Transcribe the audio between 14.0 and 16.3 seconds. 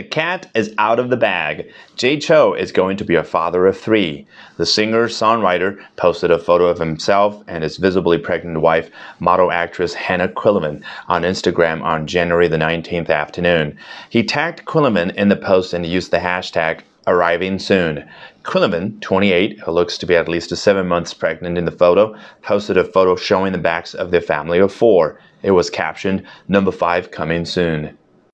He tagged Quinlivan in the post and used the